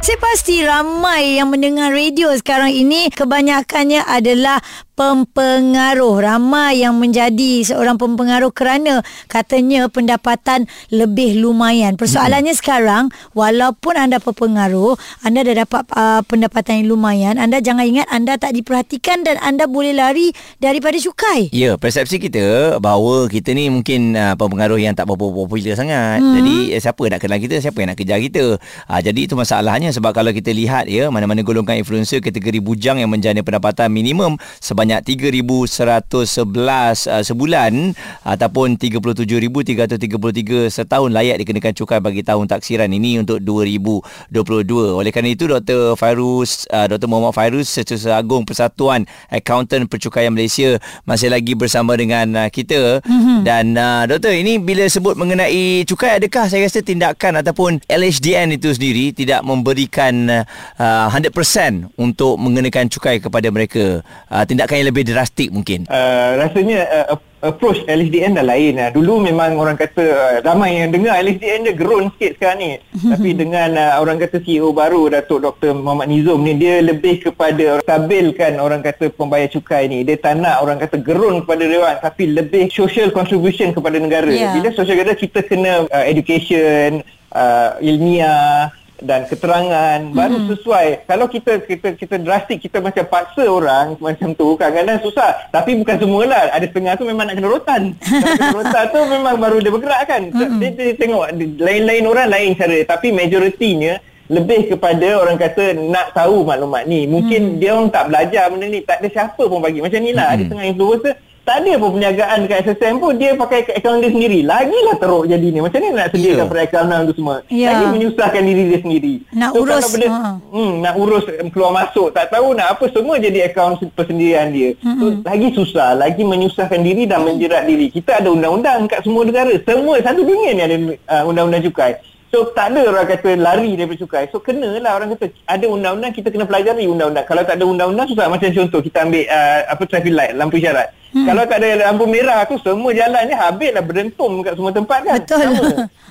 Saya 0.00 0.16
pasti 0.16 0.64
ramai 0.64 1.36
yang 1.36 1.52
mendengar 1.52 1.92
radio 1.92 2.32
sekarang 2.32 2.72
ini 2.72 3.12
kebanyakannya 3.12 4.00
adalah 4.08 4.64
pempengaruh. 4.94 6.20
Ramai 6.22 6.84
yang 6.84 7.00
menjadi 7.00 7.64
seorang 7.66 7.98
pempengaruh 7.98 8.52
kerana 8.54 9.00
katanya 9.26 9.88
pendapatan 9.88 10.70
lebih 10.92 11.40
lumayan. 11.42 11.98
Persoalannya 11.98 12.54
hmm. 12.54 12.60
sekarang 12.60 13.04
walaupun 13.34 13.98
anda 13.98 14.22
pempengaruh, 14.22 14.94
anda 15.26 15.42
dah 15.42 15.64
dapat 15.66 15.82
uh, 15.96 16.20
pendapatan 16.28 16.84
yang 16.84 16.96
lumayan, 16.96 17.34
anda 17.40 17.58
jangan 17.58 17.88
ingat 17.88 18.06
anda 18.12 18.36
tak 18.36 18.54
diperhatikan 18.54 19.24
dan 19.26 19.40
anda 19.42 19.66
boleh 19.66 19.96
lari 19.96 20.30
daripada 20.60 20.96
cukai. 21.00 21.48
Ya, 21.50 21.74
persepsi 21.74 22.20
kita 22.20 22.78
bahawa 22.78 23.26
kita 23.26 23.56
ni 23.56 23.72
mungkin 23.72 24.14
uh, 24.14 24.36
pempengaruh 24.38 24.78
yang 24.78 24.94
tak 24.94 25.08
berapa 25.08 25.24
popular 25.24 25.74
sangat. 25.74 26.20
Hmm. 26.20 26.36
Jadi 26.38 26.76
eh, 26.76 26.80
siapa 26.80 27.02
nak 27.08 27.18
kenal 27.18 27.40
kita, 27.40 27.58
siapa 27.58 27.76
yang 27.82 27.90
nak 27.90 27.98
kejar 27.98 28.20
kita. 28.20 28.60
Uh, 28.86 29.00
jadi 29.00 29.20
itu 29.26 29.34
masalahnya 29.34 29.90
sebab 29.90 30.14
kalau 30.14 30.30
kita 30.30 30.52
lihat 30.54 30.86
ya 30.86 31.08
mana-mana 31.08 31.40
golongan 31.42 31.80
influencer 31.80 32.20
kategori 32.20 32.60
bujang 32.62 33.00
yang 33.00 33.08
menjana 33.08 33.40
pendapatan 33.40 33.88
minimum 33.90 34.36
sebanyak 34.60 34.81
sebanyak 34.82 35.22
3111 35.22 36.42
uh, 36.42 37.22
sebulan 37.22 37.94
ataupun 38.26 38.74
37333 38.74 40.74
setahun 40.74 41.14
layak 41.14 41.38
dikenakan 41.38 41.70
cukai 41.78 42.02
bagi 42.02 42.26
tahun 42.26 42.50
taksiran 42.50 42.90
ini 42.90 43.22
untuk 43.22 43.38
2022. 43.38 44.98
Oleh 44.98 45.14
kerana 45.14 45.30
itu 45.30 45.46
Dr. 45.46 45.94
Fairuz 45.94 46.66
uh, 46.74 46.90
Dr. 46.90 47.06
Muhammad 47.06 47.30
Fairuz 47.30 47.70
Setiausaha 47.70 48.18
Agung 48.18 48.42
Persatuan 48.42 49.06
Accountant 49.30 49.86
Percukaian 49.86 50.34
Malaysia 50.34 50.82
masih 51.06 51.30
lagi 51.30 51.54
bersama 51.54 51.94
dengan 51.94 52.26
uh, 52.34 52.50
kita 52.50 53.06
mm-hmm. 53.06 53.46
dan 53.46 53.78
uh, 53.78 54.02
doktor 54.10 54.34
ini 54.34 54.58
bila 54.58 54.90
sebut 54.90 55.14
mengenai 55.14 55.86
cukai 55.86 56.18
adakah 56.18 56.50
saya 56.50 56.66
rasa 56.66 56.82
tindakan 56.82 57.38
ataupun 57.38 57.78
LHDN 57.86 58.58
itu 58.58 58.74
sendiri 58.74 59.14
tidak 59.14 59.46
memberikan 59.46 60.42
uh, 60.74 61.06
100% 61.06 61.94
untuk 61.94 62.34
mengenakan 62.42 62.90
cukai 62.90 63.22
kepada 63.22 63.46
mereka 63.54 64.02
uh, 64.26 64.42
tindakan 64.42 64.71
yang 64.78 64.88
lebih 64.92 65.04
drastik 65.08 65.48
mungkin 65.52 65.84
uh, 65.90 66.30
rasanya 66.40 66.80
uh, 67.10 67.20
approach 67.42 67.82
LHDN 67.90 68.38
dah 68.38 68.46
lain 68.46 68.78
lah. 68.78 68.88
Dulu 68.94 69.18
memang 69.18 69.58
orang 69.58 69.74
kata 69.74 70.02
uh, 70.02 70.34
ramai 70.46 70.78
yang 70.78 70.94
dengar 70.94 71.18
LHDN 71.18 71.66
dia 71.66 71.74
gerun 71.74 72.08
sikit 72.14 72.38
sekarang 72.38 72.58
ni. 72.62 72.70
Tapi 73.12 73.30
dengan 73.34 73.70
uh, 73.74 73.92
orang 73.98 74.22
kata 74.22 74.38
CEO 74.40 74.70
baru 74.70 75.10
Datuk 75.10 75.42
Dr. 75.42 75.74
Muhammad 75.74 76.08
Nizom 76.08 76.40
ni 76.46 76.54
dia 76.56 76.78
lebih 76.78 77.20
kepada 77.20 77.82
stabilkan 77.82 78.62
orang 78.62 78.80
kata 78.80 79.10
pembayar 79.10 79.50
cukai 79.50 79.90
ni. 79.90 80.06
Dia 80.06 80.16
tak 80.16 80.38
nak 80.38 80.62
orang 80.62 80.78
kata 80.78 81.02
gerun 81.02 81.42
kepada 81.42 81.66
dewan 81.66 81.94
tapi 81.98 82.30
lebih 82.30 82.70
social 82.70 83.10
contribution 83.10 83.74
kepada 83.74 83.98
negara. 83.98 84.30
Yeah. 84.30 84.54
Bila 84.54 84.70
social 84.72 84.96
negara 84.96 85.18
kita 85.18 85.42
kena 85.42 85.90
uh, 85.90 86.04
education, 86.06 87.02
uh, 87.34 87.76
ilmiah 87.82 88.70
dan 89.02 89.26
keterangan 89.26 89.98
hmm. 90.00 90.14
baru 90.14 90.38
sesuai. 90.50 90.86
Kalau 91.06 91.26
kita 91.26 91.52
kita 91.66 91.88
kita 91.98 92.16
drastik 92.22 92.62
kita 92.62 92.78
macam 92.78 93.04
paksa 93.06 93.44
orang 93.46 93.98
macam 93.98 94.32
tu 94.32 94.54
kadang-kadang 94.54 95.02
susah. 95.02 95.50
Tapi 95.50 95.78
bukan 95.78 95.96
semualah 95.98 96.54
ada 96.54 96.66
setengah 96.66 96.94
tu 96.96 97.04
memang 97.04 97.26
nak 97.28 97.36
kena 97.38 97.48
rotan. 97.50 97.82
Kena 98.38 98.56
rotan 98.56 98.84
tu 98.90 99.00
memang 99.10 99.34
baru 99.36 99.58
dia 99.58 99.72
bergerak 99.74 100.02
kan. 100.06 100.22
Hmm. 100.30 100.58
dia, 100.62 100.70
dia, 100.72 100.94
dia 100.94 100.94
tengok 100.96 101.24
lain-lain 101.60 102.04
orang 102.06 102.28
lain 102.30 102.50
cara. 102.54 102.78
Tapi 102.86 103.10
majoritinya 103.10 103.98
lebih 104.30 104.72
kepada 104.72 105.20
orang 105.20 105.36
kata 105.36 105.76
nak 105.76 106.16
tahu 106.16 106.46
maklumat 106.46 106.86
ni. 106.86 107.04
Mungkin 107.04 107.42
hmm. 107.42 107.58
dia 107.58 107.70
orang 107.76 107.90
tak 107.92 108.08
belajar 108.08 108.44
benda 108.48 108.66
ni. 108.70 108.80
Tak 108.80 109.02
ada 109.02 109.08
siapa 109.10 109.42
pun 109.42 109.60
bagi. 109.60 109.82
Macam 109.82 110.00
ni 110.00 110.14
lah. 110.14 110.32
Hmm. 110.32 110.34
ada 110.38 110.42
setengah 110.46 110.66
influencer 110.70 111.14
tak 111.42 111.66
ada 111.66 111.72
pun 111.74 111.98
perniagaan 111.98 112.46
dekat 112.46 112.58
SSM 112.70 112.94
pun 113.02 113.18
dia 113.18 113.34
pakai 113.34 113.66
akaun 113.74 113.98
dia 113.98 114.14
sendiri. 114.14 114.46
Lagilah 114.46 114.96
teruk 115.02 115.24
jadi 115.26 115.46
ni. 115.50 115.58
Macam 115.58 115.78
ni 115.82 115.88
nak 115.90 116.08
sediakan 116.14 116.38
yeah. 116.38 116.50
perakaunan 116.50 117.00
tu 117.10 117.14
semua. 117.18 117.36
Yeah. 117.50 117.70
Lagi 117.74 117.84
menyusahkan 117.98 118.42
diri 118.46 118.62
dia 118.70 118.78
sendiri. 118.78 119.14
Nak 119.34 119.50
so, 119.50 119.58
urus. 119.66 119.84
Benda, 119.90 120.08
ha. 120.08 120.30
hmm, 120.38 120.72
nak 120.86 120.94
urus 121.02 121.24
keluar 121.50 121.72
masuk. 121.74 122.08
Tak 122.14 122.30
tahu 122.30 122.54
nak 122.54 122.78
apa 122.78 122.84
semua 122.94 123.14
jadi 123.18 123.50
akaun 123.50 123.74
persendirian 123.90 124.54
dia. 124.54 124.70
Mm-hmm. 124.78 125.00
So, 125.02 125.06
lagi 125.26 125.48
susah. 125.58 125.88
Lagi 125.98 126.22
menyusahkan 126.22 126.80
diri 126.80 127.10
dan 127.10 127.26
menjerat 127.26 127.66
diri. 127.66 127.90
Kita 127.90 128.22
ada 128.22 128.30
undang-undang 128.30 128.86
kat 128.86 129.02
semua 129.02 129.26
negara. 129.26 129.50
Semua 129.66 129.98
satu 129.98 130.22
dunia 130.22 130.50
ni 130.54 130.62
ada 130.62 130.76
uh, 131.10 131.22
undang-undang 131.26 131.66
cukai. 131.66 131.98
So 132.32 132.48
tak 132.56 132.72
ada 132.72 132.88
orang 132.88 133.04
kata 133.12 133.36
lari 133.36 133.76
daripada 133.76 134.00
cukai. 134.00 134.24
So 134.32 134.40
kenalah 134.40 134.96
orang 134.96 135.12
kata 135.12 135.28
ada 135.44 135.68
undang-undang 135.68 136.16
kita 136.16 136.32
kena 136.32 136.48
pelajari 136.48 136.88
undang-undang. 136.88 137.28
Kalau 137.28 137.44
tak 137.44 137.60
ada 137.60 137.64
undang-undang 137.68 138.08
susah 138.08 138.32
macam 138.32 138.48
contoh 138.48 138.80
kita 138.80 139.04
ambil 139.04 139.28
uh, 139.28 139.60
apa 139.68 139.82
traffic 139.84 140.14
light 140.16 140.32
lampu 140.32 140.56
isyarat. 140.56 140.88
Hmm. 141.12 141.28
Kalau 141.28 141.44
tak 141.44 141.60
ada 141.60 141.92
lampu 141.92 142.08
merah 142.08 142.40
tu 142.48 142.56
semua 142.64 142.96
jalan 142.96 143.22
ni 143.28 143.36
habislah 143.36 143.84
berentum 143.84 144.40
kat 144.40 144.56
semua 144.56 144.72
tempat 144.72 144.98
kan. 145.04 145.20
Betul. 145.20 145.48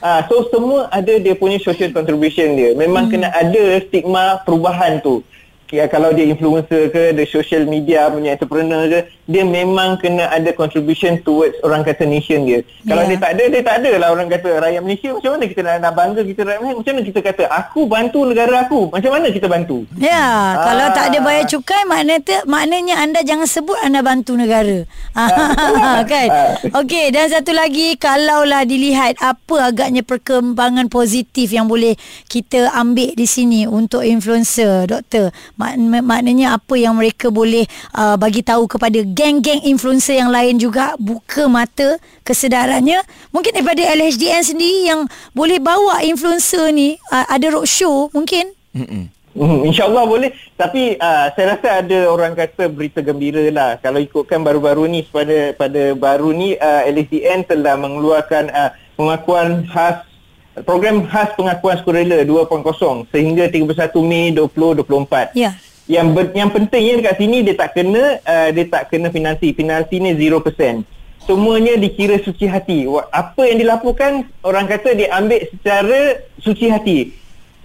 uh, 0.06 0.22
so 0.30 0.36
semua 0.54 0.86
ada 0.94 1.14
dia 1.18 1.34
punya 1.34 1.58
social 1.58 1.90
contribution 1.90 2.54
dia. 2.54 2.78
Memang 2.78 3.10
hmm. 3.10 3.12
kena 3.18 3.28
ada 3.34 3.64
stigma 3.82 4.46
perubahan 4.46 5.02
tu 5.02 5.26
ya, 5.72 5.88
kalau 5.88 6.12
dia 6.12 6.28
influencer 6.28 6.92
ke, 6.92 7.16
dia 7.16 7.26
social 7.26 7.64
media 7.66 8.12
punya 8.12 8.36
entrepreneur 8.36 8.86
ke, 8.92 9.00
dia 9.32 9.44
memang 9.48 9.96
kena 9.98 10.28
ada 10.28 10.52
contribution 10.52 11.16
towards 11.24 11.56
orang 11.64 11.88
kata 11.88 12.04
nation 12.04 12.44
dia. 12.44 12.60
Kalau 12.84 13.08
yeah. 13.08 13.16
dia 13.16 13.18
tak 13.18 13.32
ada, 13.40 13.44
dia 13.48 13.62
tak 13.64 13.76
ada 13.82 13.92
lah 13.96 14.08
orang 14.12 14.28
kata 14.28 14.50
rakyat 14.60 14.82
Malaysia. 14.84 15.10
Macam 15.16 15.32
mana 15.40 15.44
kita 15.48 15.62
nak, 15.64 15.76
nak 15.80 15.94
bangga 15.96 16.22
kita 16.28 16.42
rakyat 16.44 16.60
Malaysia? 16.60 16.78
Macam 16.78 16.94
mana 16.94 17.04
kita 17.08 17.20
kata, 17.24 17.44
aku 17.48 17.82
bantu 17.88 18.20
negara 18.28 18.56
aku. 18.68 18.82
Macam 18.92 19.12
mana 19.16 19.28
kita 19.32 19.48
bantu? 19.48 19.78
Ya, 19.96 20.12
yeah, 20.12 20.30
ah. 20.30 20.66
kalau 20.68 20.88
tak 20.92 21.06
ada 21.16 21.20
bayar 21.24 21.46
cukai, 21.48 21.82
maknanya, 21.88 22.38
maknanya 22.46 22.96
anda 23.00 23.20
jangan 23.24 23.48
sebut 23.48 23.80
anda 23.82 24.04
bantu 24.04 24.36
negara. 24.36 24.84
Ah, 25.22 26.02
kan? 26.08 26.28
Ah. 26.30 26.82
Okey, 26.82 27.14
dan 27.14 27.30
satu 27.30 27.54
lagi, 27.54 27.94
kalaulah 27.96 28.66
dilihat 28.66 29.18
apa 29.22 29.70
agaknya 29.70 30.02
perkembangan 30.02 30.90
positif 30.90 31.54
yang 31.54 31.70
boleh 31.70 31.94
kita 32.26 32.74
ambil 32.74 33.14
di 33.14 33.28
sini 33.30 33.70
untuk 33.70 34.02
influencer, 34.02 34.90
doktor 34.90 35.30
mak, 35.62 35.78
maknanya 36.02 36.58
apa 36.58 36.74
yang 36.74 36.98
mereka 36.98 37.30
boleh 37.30 37.70
uh, 37.94 38.18
bagi 38.18 38.42
tahu 38.42 38.66
kepada 38.66 38.98
geng-geng 39.06 39.62
influencer 39.62 40.18
yang 40.18 40.34
lain 40.34 40.58
juga 40.58 40.98
buka 40.98 41.46
mata 41.46 42.02
kesedarannya. 42.26 43.06
Mungkin 43.30 43.54
daripada 43.54 43.86
LHDN 43.86 44.42
sendiri 44.42 44.90
yang 44.90 45.06
boleh 45.38 45.62
bawa 45.62 46.02
influencer 46.02 46.74
ni 46.74 46.98
uh, 47.14 47.30
ada 47.30 47.54
roadshow 47.54 48.10
mungkin? 48.10 48.50
Hmm 48.74 49.14
InsyaAllah 49.36 50.04
boleh. 50.08 50.30
Tapi 50.60 51.00
uh, 51.00 51.32
saya 51.34 51.56
rasa 51.56 51.68
ada 51.84 52.00
orang 52.12 52.36
kata 52.36 52.68
berita 52.68 53.00
gembira 53.00 53.40
lah. 53.48 53.80
Kalau 53.80 54.04
ikutkan 54.04 54.44
baru-baru 54.44 54.92
ni 54.92 55.08
pada 55.08 55.56
pada 55.56 55.96
baru 55.96 56.36
ni 56.36 56.60
uh, 56.60 56.84
LHDN 56.84 57.48
telah 57.48 57.80
mengeluarkan 57.80 58.52
uh, 58.52 58.76
pengakuan 59.00 59.64
khas 59.72 60.04
program 60.68 61.08
khas 61.08 61.32
pengakuan 61.40 61.80
sukarela 61.80 62.28
2.0 62.28 63.08
sehingga 63.12 63.48
31 63.48 64.04
Mei 64.04 64.36
2024. 64.36 65.32
Ya. 65.38 65.56
Yang 65.88 66.08
ber, 66.12 66.26
yang 66.36 66.50
pentingnya 66.52 66.94
dekat 67.04 67.16
sini 67.20 67.38
dia 67.44 67.56
tak 67.56 67.76
kena 67.76 68.20
uh, 68.24 68.50
dia 68.52 68.66
tak 68.68 68.92
kena 68.92 69.08
finansi. 69.12 69.56
Finansi 69.56 69.96
ni 70.04 70.12
0%. 70.16 70.84
Semuanya 71.24 71.78
dikira 71.78 72.18
suci 72.20 72.50
hati. 72.50 72.90
Apa 73.14 73.46
yang 73.46 73.62
dilaporkan 73.62 74.26
orang 74.42 74.66
kata 74.66 74.98
dia 74.98 75.14
ambil 75.14 75.46
secara 75.54 76.26
suci 76.42 76.66
hati 76.68 77.21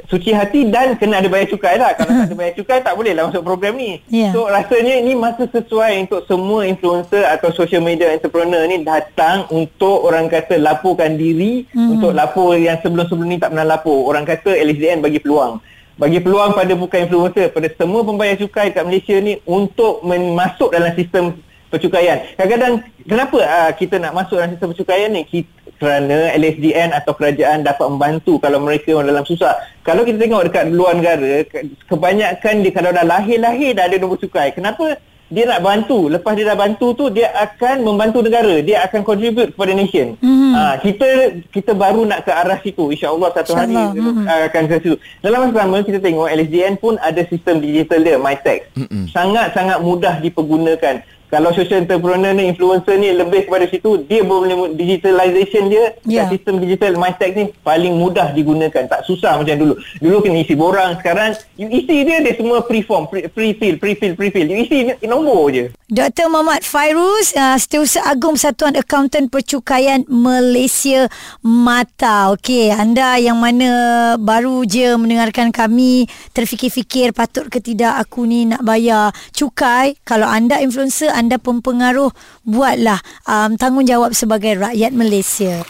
suci 0.07 0.31
hati 0.31 0.71
dan 0.71 0.95
kena 0.95 1.19
ada 1.19 1.29
bayar 1.31 1.51
cukai 1.51 1.77
lah. 1.79 1.95
Kalau 1.99 2.11
tak 2.15 2.27
ada 2.31 2.37
bayar 2.39 2.55
cukai 2.55 2.79
tak 2.83 2.95
boleh 2.95 3.13
lah 3.13 3.29
masuk 3.29 3.43
program 3.43 3.75
ni. 3.75 3.99
Yeah. 4.07 4.31
So 4.31 4.47
rasanya 4.47 5.03
ini 5.03 5.19
masa 5.19 5.51
sesuai 5.51 6.07
untuk 6.07 6.27
semua 6.31 6.67
influencer 6.67 7.27
atau 7.27 7.51
social 7.51 7.83
media 7.83 8.15
entrepreneur 8.15 8.63
ni 8.71 8.87
datang 8.87 9.51
untuk 9.51 10.07
orang 10.07 10.31
kata 10.31 10.63
laporkan 10.63 11.19
diri 11.19 11.67
mm. 11.75 11.99
untuk 11.99 12.15
lapor 12.15 12.55
yang 12.55 12.79
sebelum-sebelum 12.81 13.29
ni 13.29 13.39
tak 13.43 13.51
pernah 13.51 13.67
lapor. 13.67 14.07
Orang 14.07 14.23
kata 14.23 14.55
LSDN 14.55 15.03
bagi 15.03 15.19
peluang. 15.19 15.59
Bagi 15.97 16.21
peluang 16.21 16.53
pada 16.53 16.77
bukan 16.77 17.09
influencer, 17.09 17.49
pada 17.49 17.73
semua 17.73 18.05
pembayar 18.05 18.37
cukai 18.37 18.69
kat 18.69 18.85
Malaysia 18.85 19.17
ni 19.17 19.41
untuk 19.49 20.05
masuk 20.05 20.69
dalam 20.69 20.93
sistem 20.93 21.41
percukaian. 21.73 22.21
Kadang-kadang 22.37 22.85
kenapa 23.09 23.39
uh, 23.43 23.71
kita 23.75 23.97
nak 23.99 24.13
masuk 24.13 24.37
dalam 24.39 24.53
sistem 24.55 24.71
percukaian 24.77 25.11
ni? 25.11 25.25
Kita, 25.25 25.56
kerana 25.77 26.33
LSDN 26.33 26.97
atau 26.97 27.13
kerajaan 27.13 27.65
dapat 27.65 27.87
membantu 27.87 28.41
kalau 28.41 28.59
mereka 28.65 28.97
orang 28.97 29.13
dalam 29.13 29.25
susah. 29.29 29.57
Kalau 29.85 30.03
kita 30.03 30.19
tengok 30.19 30.49
dekat 30.51 30.73
luar 30.73 30.97
negara, 30.97 31.45
kebanyakan 31.87 32.55
dia 32.65 32.73
kalau 32.73 32.91
dah 32.91 33.05
lahir-lahir 33.05 33.77
dah 33.77 33.85
ada 33.87 33.97
nombor 34.01 34.19
cukai. 34.19 34.51
Kenapa? 34.57 34.97
Dia 35.27 35.43
nak 35.43 35.59
bantu. 35.59 36.07
Lepas 36.07 36.39
dia 36.39 36.47
dah 36.47 36.55
bantu 36.55 36.95
tu, 36.95 37.11
dia 37.11 37.35
akan 37.35 37.83
membantu 37.83 38.23
negara. 38.23 38.63
Dia 38.63 38.87
akan 38.87 39.03
contribute 39.03 39.59
kepada 39.59 39.75
nation. 39.75 40.15
Mm-hmm. 40.23 40.53
Ha, 40.55 40.63
kita 40.79 41.09
kita 41.51 41.73
baru 41.75 42.07
nak 42.07 42.23
ke 42.23 42.31
arah 42.31 42.59
situ. 42.63 42.95
InsyaAllah 42.95 43.35
satu 43.35 43.59
Insya 43.59 43.63
hari 43.67 43.75
mm-hmm. 43.75 44.27
akan 44.55 44.63
ke 44.71 44.75
situ. 44.79 44.97
Dalam 45.27 45.39
masa 45.51 45.67
sama, 45.67 45.77
kita 45.83 45.99
tengok 45.99 46.31
LSDN 46.31 46.75
pun 46.79 46.95
ada 47.03 47.21
sistem 47.27 47.59
digital 47.59 48.07
dia, 48.07 48.17
MyTax. 48.23 48.61
Mm-hmm. 48.79 49.05
Sangat-sangat 49.11 49.79
mudah 49.83 50.15
dipergunakan 50.23 51.03
kalau 51.27 51.51
social 51.51 51.83
entrepreneur 51.83 52.31
ni 52.31 52.47
influencer 52.55 52.95
ni 53.03 53.11
lebih 53.11 53.51
kepada 53.51 53.67
situ 53.67 54.07
dia 54.07 54.23
boleh 54.23 54.79
digitalization 54.79 55.67
dia. 55.67 55.99
Yeah. 56.07 56.31
sistem 56.31 56.63
digital 56.63 56.95
MyTech 56.95 57.33
ni 57.35 57.45
paling 57.67 57.99
mudah 57.99 58.31
digunakan. 58.31 58.87
Tak 58.87 59.03
susah 59.11 59.43
macam 59.43 59.57
dulu. 59.59 59.75
Dulu 59.99 60.17
kena 60.23 60.47
isi 60.47 60.55
borang 60.55 60.95
sekarang 61.03 61.35
you 61.59 61.67
isi 61.67 62.07
dia 62.07 62.23
dia 62.23 62.39
semua 62.39 62.63
pre 62.63 62.87
form 62.87 63.11
pre, 63.11 63.27
fill 63.31 63.75
pre 63.83 63.99
fill 63.99 64.15
pre 64.15 64.31
fill. 64.31 64.47
You 64.47 64.63
isi 64.63 64.95
nombor 65.03 65.51
je. 65.51 65.65
Dr. 65.87 66.31
Muhammad 66.31 66.67
Fairuz 66.67 67.35
uh, 67.35 67.59
Setiausaha 67.59 68.11
Agung 68.11 68.35
Persatuan 68.35 68.75
Akauntan 68.75 69.31
Percukaian 69.31 70.03
Malaysia 70.07 71.11
Mata. 71.43 72.35
Okey 72.35 72.71
anda 72.71 73.19
yang 73.19 73.39
mana 73.39 73.71
baru 74.19 74.63
je 74.67 74.95
mendengarkan 74.95 75.51
kami 75.51 76.07
terfikir-fikir 76.35 77.15
patut 77.15 77.51
ke 77.51 77.59
tidak 77.63 77.99
aku 77.99 78.27
ni 78.27 78.47
nak 78.47 78.63
bayar 78.63 79.11
cukai? 79.35 79.99
Kalau 80.07 80.27
anda 80.27 80.59
influencer 80.63 81.16
anda 81.17 81.41
pempengaruh 81.41 82.13
buatlah 82.45 83.01
um, 83.25 83.57
tanggungjawab 83.57 84.13
sebagai 84.13 84.61
rakyat 84.61 84.93
Malaysia. 84.93 85.65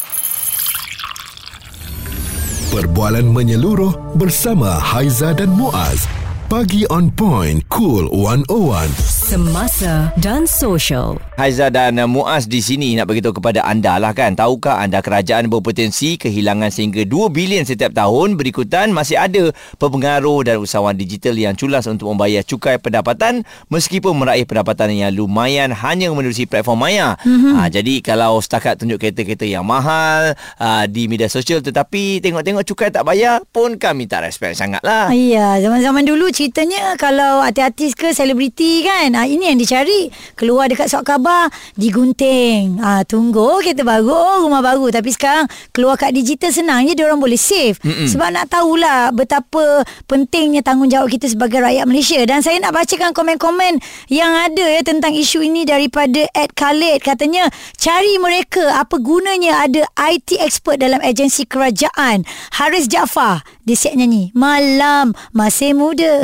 Perbualan 2.74 3.30
menyeluruh 3.30 4.18
bersama 4.18 4.76
Haiza 4.76 5.32
dan 5.32 5.54
Muaz. 5.54 6.10
Pagi 6.46 6.86
on 6.90 7.10
point, 7.14 7.62
cool 7.70 8.10
101. 8.10 8.90
Semasa 9.02 10.14
dan 10.18 10.46
social. 10.46 11.25
Haiza 11.36 11.68
dan 11.68 12.00
Muaz 12.08 12.48
di 12.48 12.64
sini 12.64 12.96
nak 12.96 13.12
beritahu 13.12 13.36
kepada 13.36 13.60
anda 13.68 14.00
lah 14.00 14.16
kan. 14.16 14.32
Tahukah 14.32 14.80
anda 14.80 15.04
kerajaan 15.04 15.52
berpotensi 15.52 16.16
kehilangan 16.16 16.72
sehingga 16.72 17.04
2 17.04 17.28
bilion 17.28 17.60
setiap 17.60 17.92
tahun 17.92 18.40
berikutan 18.40 18.88
masih 18.88 19.20
ada 19.20 19.52
pengaruh 19.76 20.48
dan 20.48 20.56
usahawan 20.56 20.96
digital 20.96 21.36
yang 21.36 21.52
culas 21.52 21.84
untuk 21.92 22.08
membayar 22.08 22.40
cukai 22.40 22.80
pendapatan 22.80 23.44
meskipun 23.68 24.16
meraih 24.16 24.48
pendapatan 24.48 24.96
yang 24.96 25.12
lumayan 25.12 25.76
hanya 25.76 26.08
menerusi 26.08 26.48
platform 26.48 26.88
maya. 26.88 27.20
Mm-hmm. 27.20 27.52
Ha, 27.52 27.68
jadi 27.68 27.94
kalau 28.00 28.40
setakat 28.40 28.80
tunjuk 28.80 28.96
kereta-kereta 28.96 29.44
yang 29.44 29.68
mahal 29.68 30.32
ha, 30.56 30.88
di 30.88 31.04
media 31.04 31.28
sosial 31.28 31.60
tetapi 31.60 32.24
tengok-tengok 32.24 32.64
cukai 32.64 32.88
tak 32.88 33.04
bayar 33.04 33.44
pun 33.52 33.76
kami 33.76 34.08
tak 34.08 34.24
respect 34.24 34.56
sangat 34.56 34.80
lah. 34.80 35.12
Ya, 35.12 35.60
zaman-zaman 35.60 36.00
dulu 36.08 36.32
ceritanya 36.32 36.96
kalau 36.96 37.44
artis-artis 37.44 37.92
ke 37.92 38.16
selebriti 38.16 38.80
kan, 38.88 39.12
ha, 39.12 39.28
ini 39.28 39.52
yang 39.52 39.60
dicari. 39.60 40.08
Keluar 40.32 40.72
dekat 40.72 40.88
surat 40.88 41.04
khabar 41.04 41.25
khabar 41.26 41.50
digunting. 41.74 42.78
Ah 42.78 43.02
ha, 43.02 43.02
tunggu 43.02 43.58
kereta 43.58 43.82
baru, 43.82 44.06
oh, 44.06 44.38
rumah 44.46 44.62
baru. 44.62 44.94
Tapi 44.94 45.10
sekarang 45.10 45.50
keluar 45.74 45.98
kat 45.98 46.14
digital 46.14 46.54
senang 46.54 46.86
je 46.86 46.94
dia 46.94 47.02
orang 47.02 47.18
boleh 47.18 47.34
save. 47.34 47.74
Mm-mm. 47.82 48.06
Sebab 48.06 48.30
nak 48.30 48.46
tahulah 48.46 49.10
betapa 49.10 49.82
pentingnya 50.06 50.62
tanggungjawab 50.62 51.10
kita 51.10 51.26
sebagai 51.26 51.58
rakyat 51.58 51.82
Malaysia. 51.90 52.22
Dan 52.22 52.46
saya 52.46 52.62
nak 52.62 52.78
bacakan 52.78 53.10
komen-komen 53.10 53.82
yang 54.06 54.30
ada 54.30 54.64
ya 54.70 54.86
tentang 54.86 55.18
isu 55.18 55.42
ini 55.42 55.66
daripada 55.66 56.30
Ed 56.30 56.54
Khalid. 56.54 57.02
Katanya 57.02 57.50
cari 57.74 58.22
mereka 58.22 58.78
apa 58.78 59.02
gunanya 59.02 59.66
ada 59.66 59.82
IT 59.98 60.38
expert 60.38 60.78
dalam 60.78 61.02
agensi 61.02 61.42
kerajaan. 61.42 62.22
Haris 62.54 62.86
Jaafar 62.86 63.42
dia 63.66 63.74
siap 63.74 63.98
nyanyi 63.98 64.30
Malam 64.30 65.10
Masih 65.34 65.74
muda 65.74 66.22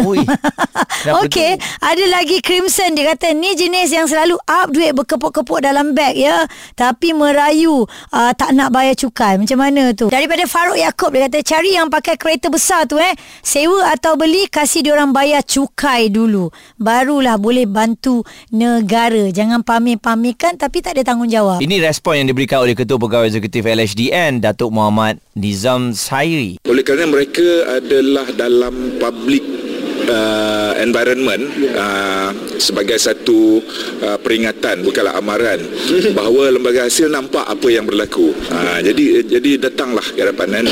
Okey 1.26 1.58
Ada 1.82 2.04
lagi 2.06 2.38
Crimson 2.38 2.94
Dia 2.94 3.12
kata 3.12 3.34
ni 3.34 3.58
jenis 3.58 3.90
yang 3.90 4.06
selalu 4.06 4.38
Up 4.46 4.70
duit 4.70 4.91
berkepuk-kepuk 4.92 5.60
dalam 5.64 5.92
beg 5.96 6.14
ya. 6.16 6.44
Tapi 6.76 7.12
merayu 7.16 7.84
uh, 7.88 8.32
Tak 8.32 8.52
nak 8.56 8.72
bayar 8.72 8.96
cukai. 8.96 9.36
Macam 9.36 9.58
mana 9.60 9.92
tu? 9.92 10.08
Daripada 10.12 10.44
Farouk 10.48 10.78
Yaakob 10.78 11.12
Dia 11.12 11.28
kata 11.28 11.40
cari 11.44 11.76
yang 11.76 11.88
pakai 11.88 12.14
kereta 12.16 12.48
besar 12.48 12.84
tu 12.88 12.96
eh. 13.00 13.12
Sewa 13.40 13.92
atau 13.92 14.16
beli 14.16 14.48
Kasih 14.48 14.84
diorang 14.86 15.10
bayar 15.10 15.44
cukai 15.44 16.12
dulu. 16.12 16.52
Barulah 16.76 17.36
boleh 17.36 17.64
bantu 17.64 18.24
negara. 18.52 19.28
Jangan 19.32 19.64
pamir-pamirkan 19.64 20.56
Tapi 20.56 20.78
tak 20.84 21.00
ada 21.00 21.12
tanggungjawab. 21.12 21.64
Ini 21.64 21.80
respon 21.82 22.24
yang 22.24 22.28
diberikan 22.28 22.64
oleh 22.64 22.76
Ketua 22.76 22.98
Pegawai 22.98 23.28
Eksekutif 23.32 23.62
LHDN 23.64 24.42
Datuk 24.42 24.70
Muhammad 24.74 25.22
Nizam 25.32 25.96
Sairi. 25.96 26.60
Oleh 26.68 26.84
kerana 26.84 27.08
mereka 27.08 27.80
adalah 27.80 28.28
dalam 28.36 29.00
public 29.00 29.61
uh, 30.08 30.72
environment 30.80 31.42
uh, 31.74 32.30
sebagai 32.56 32.96
satu 32.96 33.60
uh, 34.02 34.18
peringatan 34.18 34.82
bukanlah 34.86 35.18
amaran 35.18 35.60
bahawa 36.18 36.52
lembaga 36.54 36.86
hasil 36.86 37.10
nampak 37.10 37.44
apa 37.44 37.68
yang 37.68 37.84
berlaku. 37.84 38.34
Uh, 38.50 38.78
jadi 38.80 39.26
jadi 39.26 39.70
datanglah 39.70 40.04
ke 40.04 40.18
hadapan 40.22 40.66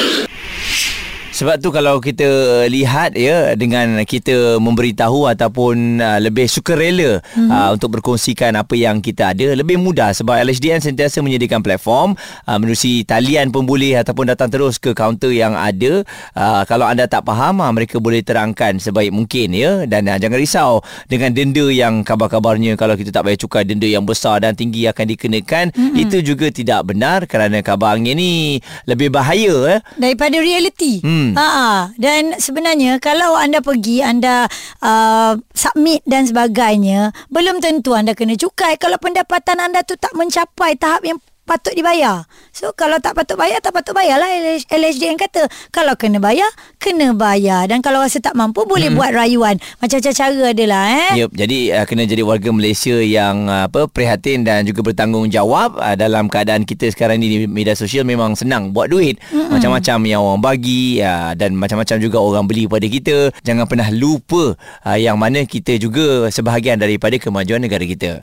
sebab 1.41 1.57
tu 1.57 1.73
kalau 1.73 1.97
kita 2.05 2.29
lihat 2.69 3.17
ya 3.17 3.57
dengan 3.57 4.05
kita 4.05 4.61
memberitahu 4.61 5.25
ataupun 5.25 5.97
uh, 5.97 6.21
lebih 6.21 6.45
sukarela 6.45 7.25
mm-hmm. 7.25 7.49
uh, 7.49 7.73
untuk 7.73 7.97
berkongsikan 7.97 8.53
apa 8.61 8.77
yang 8.77 9.01
kita 9.01 9.33
ada 9.33 9.57
lebih 9.57 9.81
mudah 9.81 10.13
sebab 10.13 10.37
LHDN 10.37 10.85
sentiasa 10.85 11.25
menyediakan 11.25 11.65
platform 11.65 12.13
uh, 12.45 12.57
menerusi 12.61 13.09
talian 13.09 13.49
pun 13.49 13.65
boleh 13.65 13.97
ataupun 13.97 14.29
datang 14.29 14.53
terus 14.53 14.77
ke 14.77 14.93
kaunter 14.93 15.33
yang 15.33 15.57
ada 15.57 16.05
uh, 16.37 16.69
kalau 16.69 16.85
anda 16.85 17.09
tak 17.09 17.25
faham 17.25 17.65
uh, 17.65 17.73
mereka 17.73 17.97
boleh 17.97 18.21
terangkan 18.21 18.77
sebaik 18.77 19.09
mungkin 19.09 19.57
ya 19.57 19.89
dan 19.89 20.13
uh, 20.13 20.21
jangan 20.21 20.37
risau 20.37 20.85
dengan 21.09 21.33
denda 21.33 21.73
yang 21.73 22.05
kabar-kabarnya 22.05 22.77
kalau 22.77 23.01
kita 23.01 23.17
tak 23.17 23.25
bayar 23.25 23.41
cukai 23.41 23.65
denda 23.65 23.89
yang 23.89 24.05
besar 24.05 24.45
dan 24.45 24.53
tinggi 24.53 24.85
akan 24.85 25.09
dikenakan 25.09 25.73
mm-hmm. 25.73 26.05
itu 26.05 26.21
juga 26.21 26.53
tidak 26.53 26.85
benar 26.85 27.25
kerana 27.25 27.65
kabarnya 27.65 28.13
ni 28.13 28.61
lebih 28.85 29.09
bahaya 29.09 29.57
eh 29.73 29.81
daripada 29.97 30.37
reality 30.37 31.01
hmm. 31.01 31.30
Hmm. 31.31 31.39
Ha 31.39 31.95
dan 31.97 32.35
sebenarnya 32.37 32.99
kalau 32.99 33.39
anda 33.39 33.63
pergi 33.63 34.03
anda 34.03 34.51
uh, 34.83 35.39
submit 35.55 36.03
dan 36.09 36.27
sebagainya 36.27 37.15
belum 37.31 37.63
tentu 37.63 37.95
anda 37.95 38.17
kena 38.17 38.35
cukai 38.35 38.77
kalau 38.81 38.99
pendapatan 38.99 39.63
anda 39.63 39.87
tu 39.87 39.95
tak 39.95 40.13
mencapai 40.19 40.75
tahap 40.75 41.07
yang 41.07 41.19
patut 41.51 41.75
dibayar. 41.75 42.31
So 42.55 42.71
kalau 42.79 43.03
tak 43.03 43.19
patut 43.19 43.35
bayar 43.35 43.59
tak 43.59 43.75
patut 43.75 43.91
bayar 43.91 44.23
lah 44.23 44.31
LHDN 44.71 45.19
kata. 45.19 45.51
Kalau 45.75 45.99
kena 45.99 46.23
bayar 46.23 46.47
kena 46.79 47.11
bayar 47.11 47.67
dan 47.67 47.83
kalau 47.83 47.99
rasa 47.99 48.23
tak 48.23 48.39
mampu 48.39 48.63
boleh 48.63 48.95
hmm. 48.95 48.99
buat 48.99 49.11
rayuan. 49.11 49.59
Macam-macam 49.83 50.13
cara 50.15 50.55
adalah 50.55 50.83
eh. 51.11 51.27
Yep, 51.27 51.31
jadi 51.35 51.59
uh, 51.83 51.85
kena 51.91 52.07
jadi 52.07 52.23
warga 52.23 52.55
Malaysia 52.55 52.95
yang 53.03 53.51
uh, 53.51 53.67
apa 53.67 53.91
prihatin 53.91 54.47
dan 54.47 54.63
juga 54.63 54.87
bertanggungjawab 54.87 55.75
uh, 55.75 55.97
dalam 55.99 56.31
keadaan 56.31 56.63
kita 56.63 56.87
sekarang 56.95 57.19
ni 57.19 57.27
di 57.27 57.39
media 57.51 57.75
sosial 57.75 58.07
memang 58.07 58.39
senang 58.39 58.71
buat 58.71 58.87
duit. 58.87 59.19
Hmm. 59.35 59.51
Macam-macam 59.51 59.99
yang 60.07 60.23
orang 60.23 60.39
bagi 60.39 61.03
uh, 61.03 61.35
dan 61.35 61.59
macam-macam 61.59 61.99
juga 61.99 62.23
orang 62.23 62.47
beli 62.47 62.71
pada 62.71 62.87
kita. 62.87 63.35
Jangan 63.43 63.67
pernah 63.67 63.91
lupa 63.91 64.55
uh, 64.87 64.99
yang 64.99 65.19
mana 65.19 65.43
kita 65.43 65.75
juga 65.83 66.31
sebahagian 66.31 66.79
daripada 66.79 67.19
kemajuan 67.19 67.59
negara 67.59 67.83
kita. 67.83 68.23